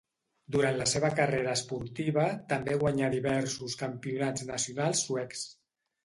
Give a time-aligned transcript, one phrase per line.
[0.53, 5.45] Durant la seva carrera esportiva també guanyà diversos campionats nacionals suecs.